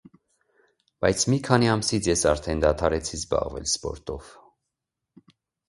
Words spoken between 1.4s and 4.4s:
քանի ամսից ես արդեն դադարեցի զբաղվել սպորտով։